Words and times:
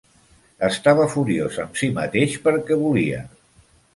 Estava 0.67 1.05
furiós 1.15 1.59
amb 1.65 1.77
si 1.81 1.91
mateix 1.99 2.39
perquè 2.47 2.81
volia. 2.87 3.23